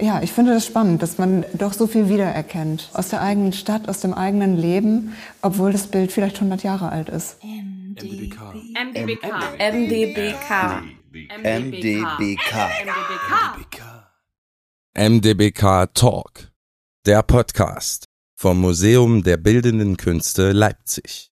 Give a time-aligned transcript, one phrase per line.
[0.00, 3.88] Ja, ich finde das spannend, dass man doch so viel wiedererkennt aus der eigenen Stadt,
[3.88, 7.36] aus dem eigenen Leben, obwohl das Bild vielleicht 100 Jahre alt ist.
[7.44, 8.54] MDBK.
[8.74, 9.26] MDBK.
[9.58, 10.80] MDBK.
[11.42, 12.70] MDBK.
[14.94, 16.50] MDBK Talk,
[17.04, 21.30] der Podcast vom Museum der Bildenden Künste Leipzig.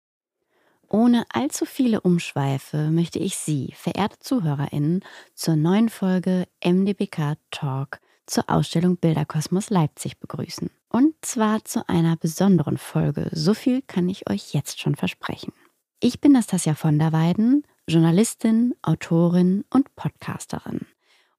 [0.91, 5.05] Ohne allzu viele Umschweife möchte ich Sie, verehrte ZuhörerInnen,
[5.35, 10.71] zur neuen Folge MDBK Talk zur Ausstellung Bilderkosmos Leipzig begrüßen.
[10.91, 13.29] Und zwar zu einer besonderen Folge.
[13.33, 15.53] So viel kann ich euch jetzt schon versprechen.
[16.01, 20.87] Ich bin Nastasia von der Weiden, Journalistin, Autorin und Podcasterin.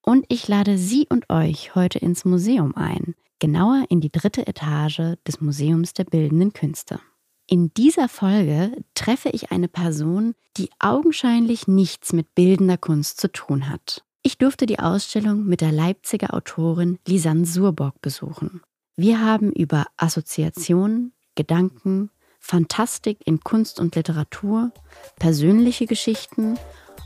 [0.01, 5.15] Und ich lade Sie und euch heute ins Museum ein, genauer in die dritte Etage
[5.27, 6.99] des Museums der Bildenden Künste.
[7.47, 13.69] In dieser Folge treffe ich eine Person, die augenscheinlich nichts mit bildender Kunst zu tun
[13.69, 14.03] hat.
[14.21, 18.61] Ich durfte die Ausstellung mit der Leipziger Autorin Lisanne Surborg besuchen.
[18.97, 24.71] Wir haben über Assoziationen, Gedanken, Fantastik in Kunst und Literatur,
[25.19, 26.59] persönliche Geschichten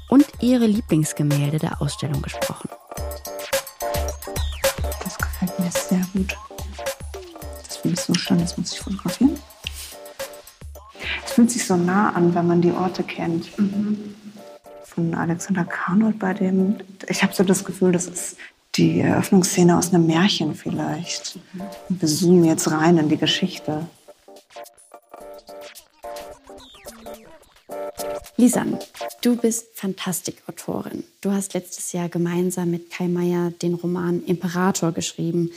[0.09, 2.69] und ihre Lieblingsgemälde der Ausstellung gesprochen.
[5.03, 6.35] Das gefällt mir sehr gut.
[7.63, 9.37] Das finde ich so schön, das muss ich fotografieren.
[11.23, 13.51] Es fühlt sich so nah an, wenn man die Orte kennt.
[14.83, 18.37] Von Alexander Karnold bei dem, ich habe so das Gefühl, das ist
[18.75, 21.37] die Eröffnungsszene aus einem Märchen vielleicht.
[21.89, 23.87] Wir zoomen jetzt rein in die Geschichte.
[28.35, 28.79] Lisanne,
[29.21, 31.03] du bist Fantastikautorin.
[31.21, 35.51] Du hast letztes Jahr gemeinsam mit Kai Meier den Roman Imperator geschrieben,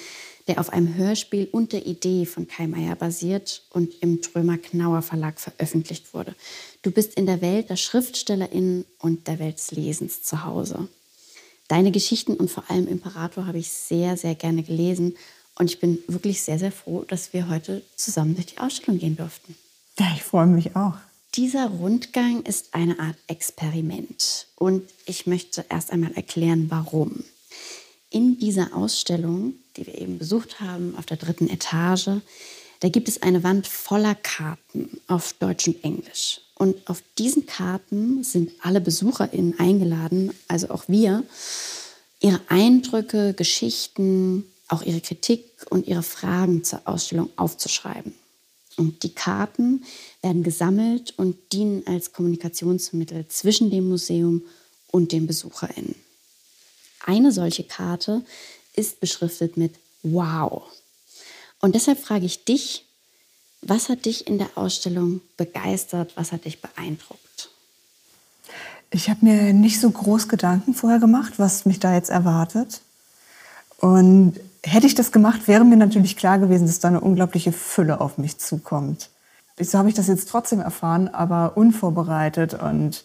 [0.46, 5.02] der auf einem Hörspiel und der Idee von Kai Meier basiert und im Trömer Knauer
[5.02, 6.34] Verlag veröffentlicht wurde.
[6.82, 10.88] Du bist in der Welt der SchriftstellerInnen und der Welt des Lesens zu Hause.
[11.68, 15.16] Deine Geschichten und vor allem Imperator habe ich sehr, sehr gerne gelesen
[15.58, 19.16] und ich bin wirklich sehr, sehr froh, dass wir heute zusammen durch die Ausstellung gehen
[19.16, 19.56] durften.
[19.98, 20.94] Ja, ich freue mich auch.
[21.34, 27.24] Dieser Rundgang ist eine Art Experiment und ich möchte erst einmal erklären, warum.
[28.10, 32.22] In dieser Ausstellung, die wir eben besucht haben, auf der dritten Etage,
[32.80, 36.40] da gibt es eine Wand voller Karten auf Deutsch und Englisch.
[36.56, 41.22] Und auf diesen Karten sind alle BesucherInnen eingeladen, also auch wir,
[42.20, 48.14] ihre Eindrücke, Geschichten, auch ihre Kritik und ihre Fragen zur Ausstellung aufzuschreiben.
[48.78, 49.84] Und die Karten
[50.22, 54.42] werden gesammelt und dienen als Kommunikationsmittel zwischen dem Museum
[54.90, 55.94] und den BesucherInnen.
[57.04, 58.22] Eine solche Karte
[58.74, 60.64] ist beschriftet mit Wow.
[61.60, 62.85] Und deshalb frage ich dich,
[63.68, 67.50] was hat dich in der Ausstellung begeistert, was hat dich beeindruckt?
[68.90, 72.80] Ich habe mir nicht so groß Gedanken vorher gemacht, was mich da jetzt erwartet.
[73.78, 78.00] Und hätte ich das gemacht, wäre mir natürlich klar gewesen, dass da eine unglaubliche Fülle
[78.00, 79.10] auf mich zukommt.
[79.58, 83.04] So habe ich das jetzt trotzdem erfahren, aber unvorbereitet und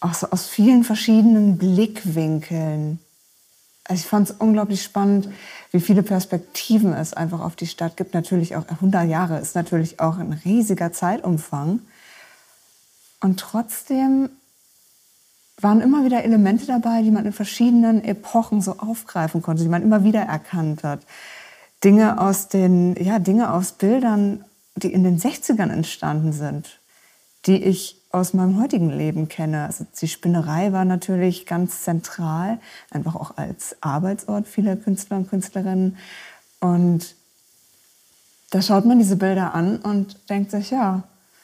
[0.00, 3.00] auch so aus vielen verschiedenen Blickwinkeln.
[3.88, 5.30] Also ich fand es unglaublich spannend,
[5.72, 8.12] wie viele Perspektiven es einfach auf die Stadt gibt.
[8.12, 11.80] Natürlich auch 100 Jahre ist natürlich auch ein riesiger Zeitumfang.
[13.20, 14.28] Und trotzdem
[15.60, 19.82] waren immer wieder Elemente dabei, die man in verschiedenen Epochen so aufgreifen konnte, die man
[19.82, 21.00] immer wieder erkannt hat.
[21.82, 24.44] Dinge aus den, ja, Dinge aus Bildern,
[24.76, 26.78] die in den 60ern entstanden sind,
[27.46, 29.66] die ich aus meinem heutigen Leben kenne.
[29.66, 32.58] Also die Spinnerei war natürlich ganz zentral,
[32.90, 35.96] einfach auch als Arbeitsort vieler Künstler und Künstlerinnen.
[36.60, 37.14] Und
[38.50, 41.02] da schaut man diese Bilder an und denkt sich, ja,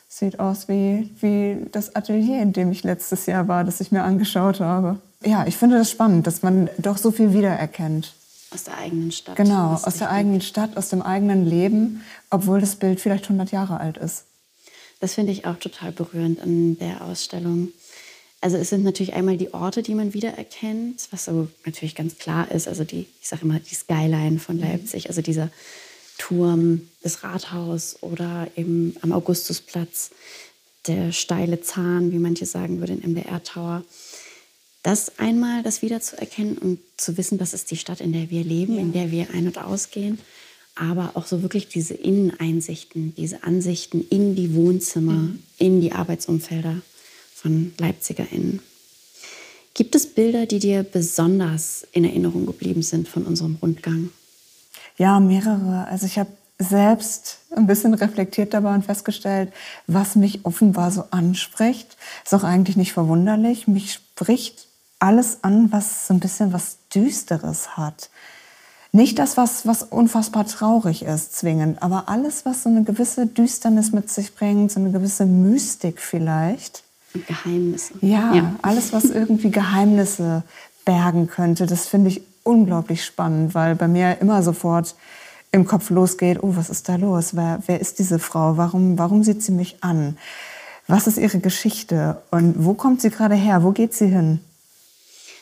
[0.08, 4.03] sieht aus wie, wie das Atelier, in dem ich letztes Jahr war, das ich mir
[4.03, 4.98] angeschaut habe.
[5.24, 8.14] Ja, ich finde das spannend, dass man doch so viel wiedererkennt.
[8.53, 9.36] Aus der eigenen Stadt.
[9.36, 13.80] Genau, aus der eigenen Stadt, aus dem eigenen Leben, obwohl das Bild vielleicht 100 Jahre
[13.80, 14.24] alt ist.
[15.04, 17.75] Das finde ich auch total berührend an der Ausstellung.
[18.41, 22.50] Also es sind natürlich einmal die Orte, die man wiedererkennt, was so natürlich ganz klar
[22.50, 22.66] ist.
[22.66, 25.51] Also die, ich sage immer, die Skyline von Leipzig, also dieser
[26.16, 30.10] Turm, das Rathaus oder eben am Augustusplatz,
[30.86, 33.84] der steile Zahn, wie manche sagen würden, im MDR Tower.
[34.83, 38.78] Das einmal, das wiederzuerkennen und zu wissen, das ist die Stadt, in der wir leben,
[38.78, 40.18] in der wir ein- und ausgehen.
[40.74, 45.28] Aber auch so wirklich diese Inneneinsichten, diese Ansichten in die Wohnzimmer,
[45.59, 46.80] in die Arbeitsumfelder
[47.34, 48.60] von LeipzigerInnen.
[49.74, 54.10] Gibt es Bilder, die dir besonders in Erinnerung geblieben sind von unserem Rundgang?
[54.97, 55.86] Ja, mehrere.
[55.88, 59.53] Also ich habe selbst ein bisschen reflektiert dabei und festgestellt,
[59.86, 61.97] was mich offenbar so anspricht.
[62.24, 63.66] Ist auch eigentlich nicht verwunderlich.
[63.66, 64.68] Mich spricht
[64.98, 68.10] alles an, was so ein bisschen was Düsteres hat.
[68.94, 73.91] Nicht das, was, was unfassbar traurig ist, zwingend, aber alles, was so eine gewisse Düsternis
[73.91, 76.84] mit sich bringt, so eine gewisse Mystik vielleicht.
[77.12, 77.94] Geheimnisse.
[78.02, 78.54] Ja, Ja.
[78.62, 80.44] alles, was irgendwie Geheimnisse
[80.84, 84.94] bergen könnte, das finde ich unglaublich spannend, weil bei mir immer sofort
[85.50, 87.34] im Kopf losgeht, oh, was ist da los?
[87.34, 88.56] Wer, wer ist diese Frau?
[88.58, 90.16] Warum, warum sieht sie mich an?
[90.86, 92.22] Was ist ihre Geschichte?
[92.30, 93.64] Und wo kommt sie gerade her?
[93.64, 94.38] Wo geht sie hin?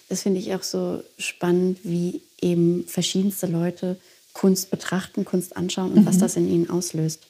[0.08, 3.96] Das finde ich auch so spannend, wie eben verschiedenste Leute
[4.32, 7.26] Kunst betrachten, Kunst anschauen und was das in ihnen auslöst.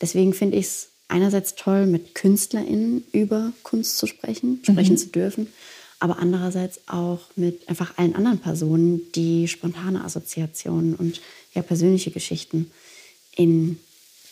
[0.00, 5.46] Deswegen finde ich es einerseits toll, mit KünstlerInnen über Kunst zu sprechen, sprechen zu dürfen,
[6.00, 11.20] aber andererseits auch mit einfach allen anderen Personen, die spontane Assoziationen und
[11.54, 12.70] ja, persönliche Geschichten
[13.36, 13.78] in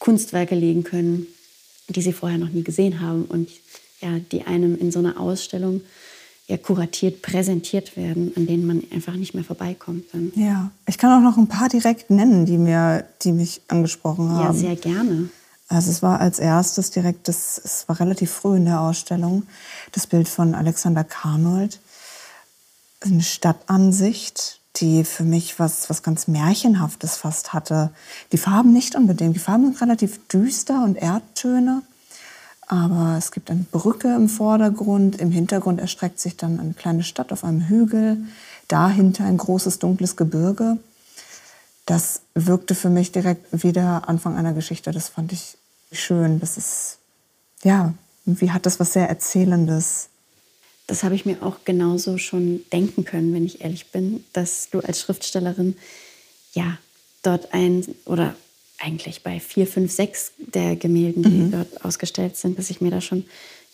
[0.00, 1.26] Kunstwerke legen können,
[1.88, 3.50] die sie vorher noch nie gesehen haben und
[4.00, 5.82] ja, die einem in so einer Ausstellung
[6.50, 10.06] ja, kuratiert präsentiert werden, an denen man einfach nicht mehr vorbeikommt.
[10.12, 10.32] Dann.
[10.35, 14.47] Ja, ich kann auch noch ein paar direkt nennen, die, mir, die mich angesprochen haben.
[14.47, 15.29] Ja, sehr gerne.
[15.69, 19.44] Also es war als erstes direkt, das, es war relativ früh in der Ausstellung,
[19.93, 21.79] das Bild von Alexander Karnold.
[23.00, 27.91] Eine Stadtansicht, die für mich was, was ganz Märchenhaftes fast hatte.
[28.32, 29.37] Die Farben nicht unbedingt.
[29.37, 31.82] Die Farben sind relativ düster und Erdtöne.
[32.72, 35.20] Aber es gibt eine Brücke im Vordergrund.
[35.20, 38.19] Im Hintergrund erstreckt sich dann eine kleine Stadt auf einem Hügel.
[38.69, 40.78] Dahinter ein großes dunkles Gebirge.
[41.84, 44.93] Das wirkte für mich direkt wie der Anfang einer Geschichte.
[44.93, 45.58] Das fand ich
[45.90, 46.38] schön.
[46.38, 46.99] Das ist,
[47.64, 47.93] ja,
[48.25, 50.08] irgendwie hat das was sehr Erzählendes.
[50.87, 54.78] Das habe ich mir auch genauso schon denken können, wenn ich ehrlich bin, dass du
[54.78, 55.76] als Schriftstellerin
[56.52, 56.78] ja
[57.25, 58.37] dort ein oder
[58.80, 63.00] eigentlich bei vier, fünf, sechs der Gemälden, die dort ausgestellt sind, dass ich mir da
[63.00, 63.24] schon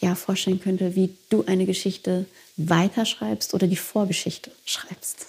[0.01, 2.27] ja vorstellen könnte, wie du eine Geschichte
[2.57, 5.27] weiterschreibst oder die Vorgeschichte schreibst.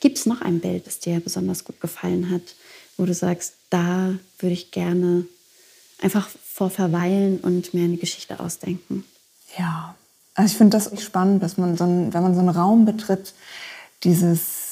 [0.00, 2.42] Gibt es noch ein Bild, das dir besonders gut gefallen hat,
[2.96, 5.26] wo du sagst, da würde ich gerne
[6.00, 9.04] einfach vor verweilen und mir eine Geschichte ausdenken?
[9.58, 9.94] Ja,
[10.34, 13.32] also ich finde das spannend, dass man so einen, wenn man so einen Raum betritt,
[14.04, 14.65] dieses,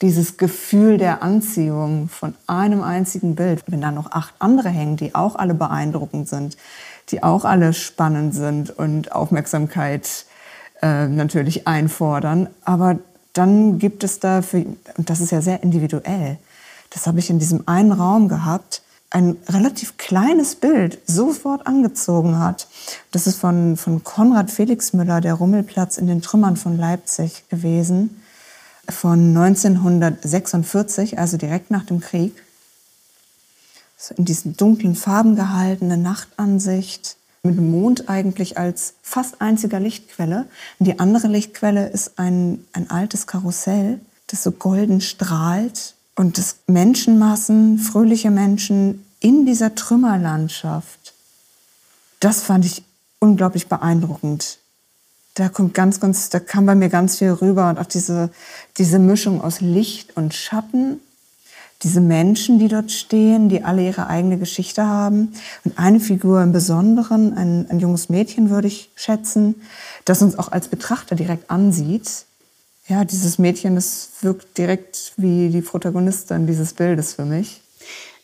[0.00, 5.14] dieses Gefühl der Anziehung von einem einzigen Bild, wenn da noch acht andere hängen, die
[5.14, 6.56] auch alle beeindruckend sind,
[7.10, 10.26] die auch alle spannend sind und Aufmerksamkeit
[10.82, 12.98] äh, natürlich einfordern, aber
[13.32, 14.64] dann gibt es da, für,
[14.96, 16.38] und das ist ja sehr individuell,
[16.90, 22.68] das habe ich in diesem einen Raum gehabt, ein relativ kleines Bild sofort angezogen hat.
[23.10, 28.22] Das ist von, von Konrad Felix Müller, der Rummelplatz in den Trümmern von Leipzig gewesen,
[28.88, 32.32] von 1946, also direkt nach dem Krieg.
[33.96, 40.46] So in diesen dunklen Farben gehaltene Nachtansicht, mit dem Mond eigentlich als fast einziger Lichtquelle.
[40.78, 46.56] Und die andere Lichtquelle ist ein, ein altes Karussell, das so golden strahlt und das
[46.66, 51.14] Menschenmassen, fröhliche Menschen in dieser Trümmerlandschaft,
[52.20, 52.82] das fand ich
[53.20, 54.58] unglaublich beeindruckend.
[55.38, 58.30] Da kommt ganz, ganz, da kam bei mir ganz viel rüber und auch diese,
[58.76, 61.00] diese Mischung aus Licht und Schatten,
[61.84, 65.32] diese Menschen, die dort stehen, die alle ihre eigene Geschichte haben.
[65.62, 69.54] Und eine Figur im Besonderen, ein, ein junges Mädchen würde ich schätzen,
[70.04, 72.24] das uns auch als Betrachter direkt ansieht.
[72.88, 77.60] Ja, dieses Mädchen, das wirkt direkt wie die Protagonistin dieses Bildes für mich.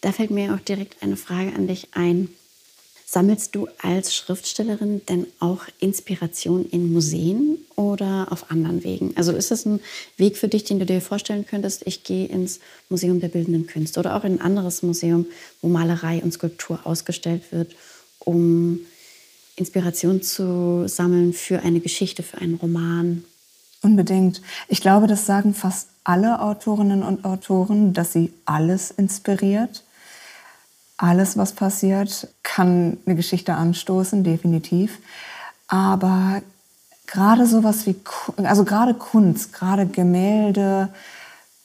[0.00, 2.28] Da fällt mir auch direkt eine Frage an dich ein.
[3.14, 9.16] Sammelst du als Schriftstellerin denn auch Inspiration in Museen oder auf anderen Wegen?
[9.16, 9.78] Also ist das ein
[10.16, 14.00] Weg für dich, den du dir vorstellen könntest, ich gehe ins Museum der Bildenden Künste
[14.00, 15.26] oder auch in ein anderes Museum,
[15.62, 17.76] wo Malerei und Skulptur ausgestellt wird,
[18.18, 18.80] um
[19.54, 23.22] Inspiration zu sammeln für eine Geschichte, für einen Roman?
[23.80, 24.42] Unbedingt.
[24.66, 29.83] Ich glaube, das sagen fast alle Autorinnen und Autoren, dass sie alles inspiriert.
[30.96, 34.98] Alles, was passiert, kann eine Geschichte anstoßen, definitiv.
[35.66, 36.40] Aber
[37.06, 37.96] gerade sowas wie,
[38.36, 40.88] also gerade Kunst, gerade Gemälde,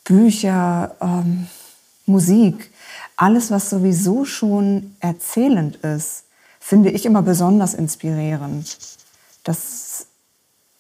[0.04, 1.48] Bücher, ähm,
[2.06, 2.72] Musik,
[3.16, 6.24] alles, was sowieso schon erzählend ist,
[6.60, 8.78] finde ich immer besonders inspirierend.
[9.44, 10.08] Das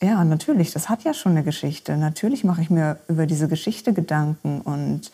[0.02, 1.98] ja, natürlich, das hat ja schon eine Geschichte.
[1.98, 5.12] Natürlich mache ich mir über diese Geschichte Gedanken und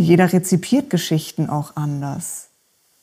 [0.00, 2.48] jeder rezipiert Geschichten auch anders.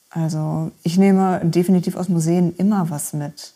[0.10, 3.54] Also ich nehme definitiv aus Museen immer was mit.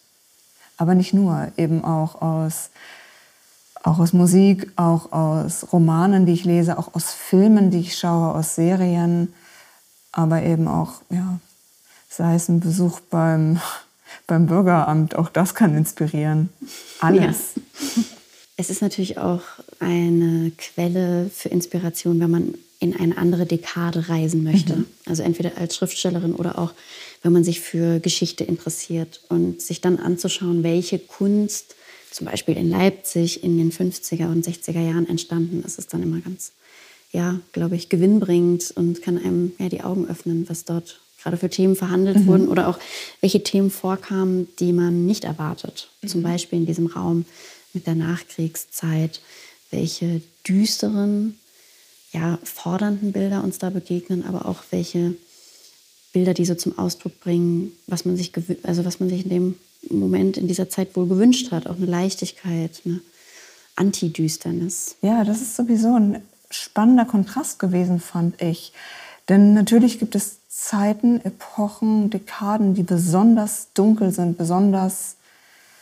[0.78, 2.70] Aber nicht nur, eben auch aus,
[3.84, 8.34] auch aus Musik, auch aus Romanen, die ich lese, auch aus Filmen, die ich schaue,
[8.34, 9.34] aus Serien,
[10.12, 11.40] aber eben auch, ja,
[12.10, 13.60] sei es ein Besuch beim,
[14.28, 16.50] beim Bürgeramt, auch das kann inspirieren.
[17.00, 17.54] Alles.
[18.58, 19.42] Es ist natürlich auch
[19.80, 24.76] eine Quelle für Inspiration, wenn man in eine andere Dekade reisen möchte.
[24.76, 24.86] Mhm.
[25.06, 26.74] Also entweder als Schriftstellerin oder auch,
[27.22, 31.76] wenn man sich für Geschichte interessiert und sich dann anzuschauen, welche Kunst
[32.10, 36.20] zum Beispiel in Leipzig in den 50er und 60er Jahren entstanden ist, ist dann immer
[36.22, 36.54] ganz,
[37.12, 41.52] ja, glaube ich, gewinnbringend und kann einem ja die Augen öffnen, was dort gerade für
[41.52, 42.28] Themen verhandelt mhm.
[42.28, 42.80] wurden oder auch
[43.22, 45.90] welche Themen vorkamen, die man nicht erwartet.
[46.02, 46.08] Mhm.
[46.08, 47.26] Zum Beispiel in diesem Raum
[47.74, 49.22] mit der Nachkriegszeit,
[49.70, 51.38] welche düsteren,
[52.12, 55.16] ja, fordernden Bilder uns da begegnen, aber auch welche
[56.14, 58.32] Bilder, die so zum Ausdruck bringen, was man sich,
[58.64, 59.56] also was man sich in dem
[59.90, 61.68] Moment, in dieser Zeit wohl gewünscht hat.
[61.68, 63.02] Auch eine Leichtigkeit, eine
[63.76, 64.96] Antidüsternis.
[65.02, 68.74] Ja, das ist sowieso ein spannender Kontrast gewesen, fand ich.
[69.30, 75.16] Denn natürlich gibt es Zeiten, Epochen, Dekaden, die besonders dunkel sind, besonders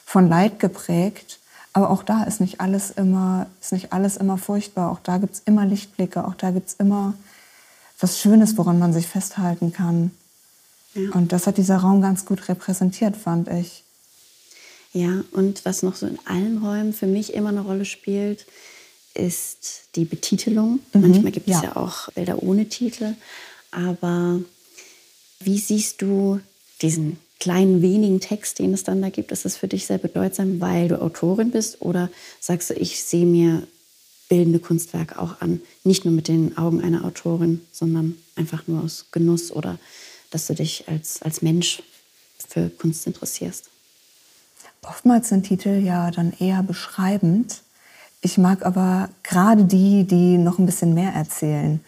[0.06, 1.39] von Leid geprägt.
[1.74, 4.92] Aber auch da ist nicht alles immer, ist nicht alles immer furchtbar.
[4.92, 7.14] Auch da gibt es immer Lichtblicke, auch da gibt es immer
[8.00, 10.12] was Schönes, woran man sich festhalten kann.
[10.96, 11.12] Ja.
[11.12, 13.84] Und das hat dieser Raum ganz gut repräsentiert, fand ich.
[14.94, 18.46] Ja, und was noch so in allen Räumen für mich immer eine Rolle spielt,
[19.14, 20.80] ist die Betitelung.
[20.94, 21.64] Mhm, Manchmal gibt es ja.
[21.64, 23.14] ja auch Bilder ohne Titel.
[23.72, 24.40] Aber
[25.40, 26.40] wie siehst du
[26.82, 29.32] diesen kleinen wenigen Text, den es dann da gibt?
[29.32, 31.82] Ist das für dich sehr bedeutsam, weil du Autorin bist?
[31.82, 33.64] Oder sagst du, ich sehe mir
[34.28, 39.08] bildende Kunstwerke auch an, nicht nur mit den Augen einer Autorin, sondern einfach nur aus
[39.12, 39.80] Genuss oder
[40.30, 41.82] dass du dich als, als Mensch
[42.48, 43.70] für Kunst interessierst?
[44.84, 47.62] Oftmals sind Titel ja dann eher beschreibend.
[48.22, 51.80] Ich mag aber gerade die, die noch ein bisschen mehr erzählen.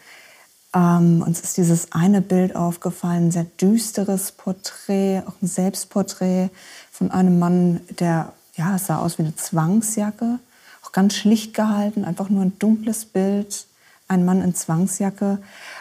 [0.73, 6.49] Ähm, uns ist dieses eine Bild aufgefallen, ein sehr düsteres Porträt, auch ein Selbstporträt
[6.91, 10.39] von einem Mann, der, ja, sah aus wie eine Zwangsjacke,
[10.83, 13.65] auch ganz schlicht gehalten, einfach nur ein dunkles Bild,
[14.07, 15.39] ein Mann in Zwangsjacke.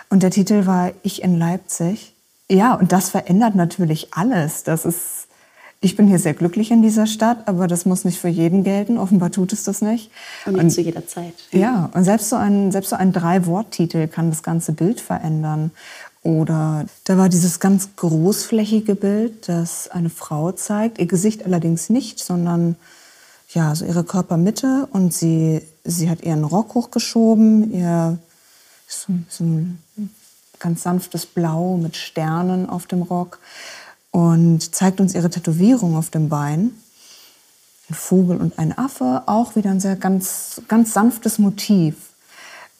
[0.08, 2.14] Und der Titel war Ich in Leipzig.
[2.48, 4.64] Ja, und das verändert natürlich alles.
[4.64, 5.28] Das ist
[5.82, 8.98] ich bin hier sehr glücklich in dieser Stadt, aber das muss nicht für jeden gelten.
[8.98, 10.10] Offenbar tut es das nicht.
[10.44, 11.32] Und nicht und, zu jeder Zeit.
[11.52, 15.70] Ja, und selbst so ein, selbst so ein Drei-Wort-Titel kann das ganze Bild verändern.
[16.22, 22.18] Oder da war dieses ganz großflächige Bild, das eine Frau zeigt, ihr Gesicht allerdings nicht,
[22.18, 22.76] sondern
[23.48, 28.18] ja, so ihre Körpermitte und sie, sie hat ihren Rock hochgeschoben, ihr
[28.86, 29.78] so, so ein
[30.58, 33.38] ganz sanftes Blau mit Sternen auf dem Rock
[34.10, 36.72] und zeigt uns ihre Tätowierung auf dem Bein.
[37.88, 41.96] Ein Vogel und ein Affe, auch wieder ein sehr ganz, ganz sanftes Motiv.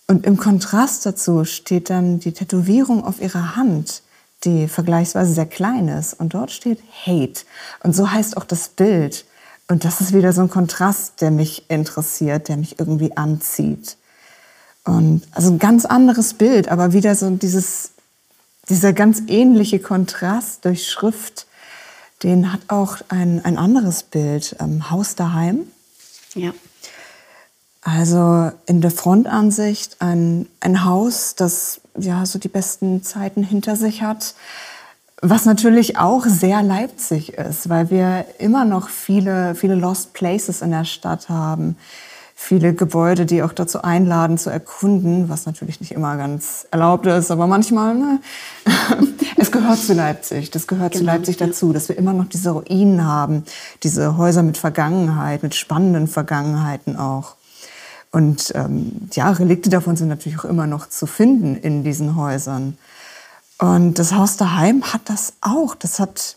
[0.07, 4.03] Und im Kontrast dazu steht dann die Tätowierung auf ihrer Hand,
[4.45, 6.15] die vergleichsweise sehr klein ist.
[6.15, 7.43] Und dort steht Hate.
[7.83, 9.25] Und so heißt auch das Bild.
[9.69, 13.97] Und das ist wieder so ein Kontrast, der mich interessiert, der mich irgendwie anzieht.
[14.85, 17.93] Und also ein ganz anderes Bild, aber wieder so dieses
[18.71, 21.47] dieser ganz ähnliche Kontrast durch Schrift,
[22.23, 25.67] den hat auch ein, ein anderes Bild, ähm, Haus daheim.
[26.35, 26.53] Ja.
[27.83, 34.03] Also in der Frontansicht ein, ein Haus, das ja so die besten Zeiten hinter sich
[34.03, 34.35] hat,
[35.23, 40.71] was natürlich auch sehr Leipzig ist, weil wir immer noch viele, viele Lost Places in
[40.71, 41.77] der Stadt haben
[42.43, 47.31] viele Gebäude, die auch dazu einladen, zu erkunden, was natürlich nicht immer ganz erlaubt ist,
[47.31, 48.21] aber manchmal, ne?
[49.37, 51.47] es gehört zu Leipzig, das gehört genau, zu Leipzig ja.
[51.47, 53.45] dazu, dass wir immer noch diese Ruinen haben,
[53.83, 57.37] diese Häuser mit Vergangenheit, mit spannenden Vergangenheiten auch.
[58.11, 62.79] Und ähm, ja, Relikte davon sind natürlich auch immer noch zu finden in diesen Häusern.
[63.59, 65.75] Und das Haus daheim hat das auch.
[65.75, 66.37] Das hat,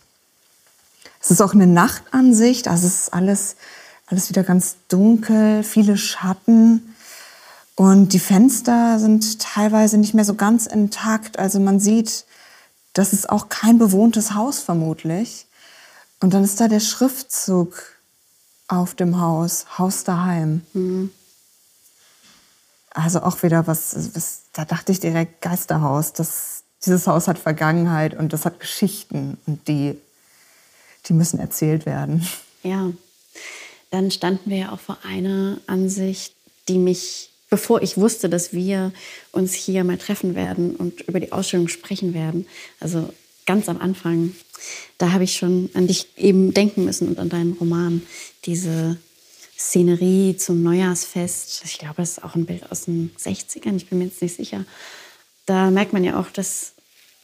[1.22, 3.56] es ist auch eine Nachtansicht, also es ist alles
[4.14, 6.94] alles wieder ganz dunkel, viele Schatten.
[7.74, 11.40] Und die Fenster sind teilweise nicht mehr so ganz intakt.
[11.40, 12.26] Also man sieht,
[12.94, 15.48] das ist auch kein bewohntes Haus vermutlich.
[16.22, 17.82] Und dann ist da der Schriftzug
[18.68, 20.62] auf dem Haus, Haus daheim.
[20.74, 21.10] Mhm.
[22.92, 26.14] Also auch wieder was, was, da dachte ich direkt Geisterhaus.
[26.14, 30.00] Das, dieses Haus hat Vergangenheit und das hat Geschichten und die,
[31.08, 32.28] die müssen erzählt werden.
[32.62, 32.92] Ja,
[33.94, 36.34] dann standen wir ja auch vor einer Ansicht,
[36.68, 38.92] die mich, bevor ich wusste, dass wir
[39.32, 42.48] uns hier mal treffen werden und über die Ausstellung sprechen werden,
[42.80, 43.14] also
[43.46, 44.34] ganz am Anfang,
[44.98, 48.02] da habe ich schon an dich eben denken müssen und an deinen Roman.
[48.46, 48.98] Diese
[49.56, 54.00] Szenerie zum Neujahrsfest, ich glaube, das ist auch ein Bild aus den 60ern, ich bin
[54.00, 54.66] mir jetzt nicht sicher.
[55.46, 56.72] Da merkt man ja auch, dass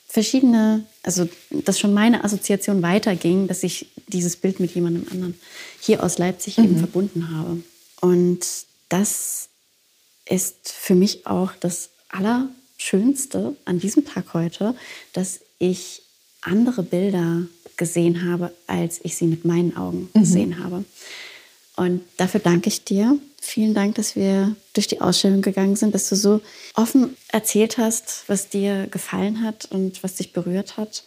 [0.10, 5.40] verschiedene, also dass schon meine Assoziation weiterging, dass ich dieses Bild mit jemandem anderen
[5.80, 6.64] hier aus Leipzig mhm.
[6.66, 7.62] eben verbunden habe.
[8.02, 8.40] Und
[8.90, 9.50] das
[10.28, 14.76] ist für mich auch das Allerschönste an diesem Tag heute,
[15.14, 16.02] dass ich
[16.42, 17.44] andere Bilder
[17.78, 20.20] gesehen habe, als ich sie mit meinen Augen mhm.
[20.20, 20.84] gesehen habe.
[21.80, 23.18] Und dafür danke ich dir.
[23.40, 26.42] Vielen Dank, dass wir durch die Ausstellung gegangen sind, dass du so
[26.76, 31.06] offen erzählt hast, was dir gefallen hat und was dich berührt hat.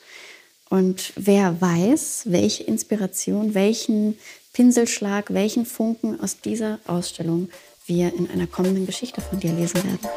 [0.71, 4.17] Und wer weiß, welche Inspiration, welchen
[4.55, 7.50] Pinselschlag, welchen Funken aus dieser Ausstellung
[7.85, 10.09] wir in einer kommenden Geschichte von dir lesen werden.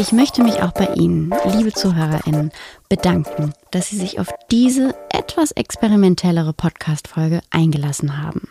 [0.00, 2.52] Ich möchte mich auch bei Ihnen, liebe ZuhörerInnen,
[2.88, 8.48] bedanken, dass Sie sich auf diese etwas experimentellere Podcast-Folge eingelassen haben.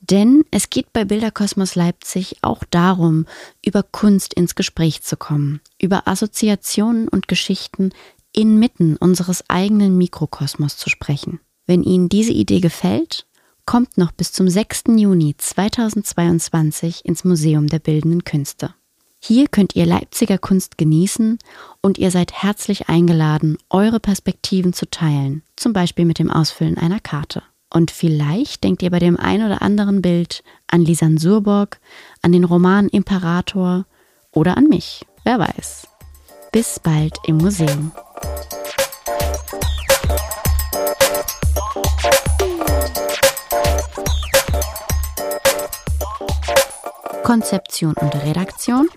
[0.00, 3.26] Denn es geht bei Bilderkosmos Leipzig auch darum,
[3.64, 7.90] über Kunst ins Gespräch zu kommen, über Assoziationen und Geschichten
[8.32, 11.38] inmitten unseres eigenen Mikrokosmos zu sprechen.
[11.68, 13.24] Wenn Ihnen diese Idee gefällt,
[13.66, 14.82] kommt noch bis zum 6.
[14.96, 18.74] Juni 2022 ins Museum der Bildenden Künste.
[19.22, 21.38] Hier könnt ihr Leipziger Kunst genießen
[21.82, 27.00] und ihr seid herzlich eingeladen, eure Perspektiven zu teilen, zum Beispiel mit dem Ausfüllen einer
[27.00, 27.42] Karte.
[27.68, 31.80] Und vielleicht denkt ihr bei dem ein oder anderen Bild an Lisan Surborg,
[32.22, 33.84] an den Roman Imperator
[34.32, 35.04] oder an mich.
[35.22, 35.86] Wer weiß.
[36.50, 37.92] Bis bald im Museum.
[47.22, 48.88] Konzeption und Redaktion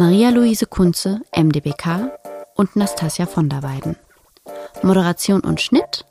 [0.00, 2.10] Maria-Luise Kunze, MDBK
[2.54, 3.96] und Nastasia von der Weiden.
[4.82, 6.06] Moderation und Schnitt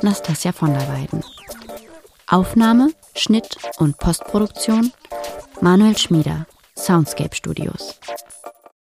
[0.00, 1.24] Nastasia von der Weiden.
[2.28, 4.92] Aufnahme, Schnitt und Postproduktion
[5.60, 6.46] Manuel Schmieder,
[6.76, 7.98] Soundscape Studios.